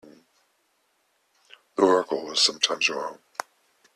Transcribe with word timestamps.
The 1.75 1.83
oracle 1.83 2.25
was 2.25 2.41
sometimes 2.41 2.89
wrong. 2.89 3.19